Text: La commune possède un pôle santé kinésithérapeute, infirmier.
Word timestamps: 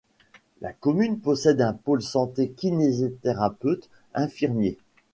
La 0.61 0.73
commune 0.73 1.19
possède 1.19 1.61
un 1.61 1.73
pôle 1.73 2.01
santé 2.01 2.49
kinésithérapeute, 2.53 3.87
infirmier. 4.15 4.79